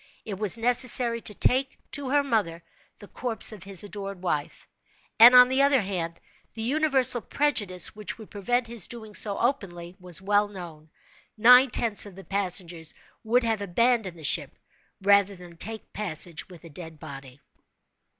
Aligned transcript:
It 0.25 0.39
was 0.39 0.57
necessary 0.57 1.21
to 1.21 1.35
take 1.35 1.77
to 1.91 2.09
her 2.09 2.23
mother 2.23 2.63
the 2.97 3.07
corpse 3.07 3.51
of 3.51 3.61
his 3.61 3.83
adored 3.83 4.23
wife, 4.23 4.67
and, 5.19 5.35
on 5.35 5.47
the 5.47 5.61
other 5.61 5.81
hand, 5.81 6.19
the 6.55 6.63
universal 6.63 7.21
prejudice 7.21 7.95
which 7.95 8.17
would 8.17 8.31
prevent 8.31 8.65
his 8.65 8.87
doing 8.87 9.13
so 9.13 9.37
openly 9.37 9.95
was 9.99 10.19
well 10.19 10.47
known. 10.47 10.89
Nine 11.37 11.69
tenths 11.69 12.07
of 12.07 12.15
the 12.15 12.23
passengers 12.23 12.95
would 13.23 13.43
have 13.43 13.61
abandoned 13.61 14.17
the 14.17 14.23
ship 14.23 14.57
rather 15.03 15.35
than 15.35 15.55
take 15.55 15.93
passage 15.93 16.49
with 16.49 16.63
a 16.63 16.69
dead 16.69 16.99
body. 16.99 17.39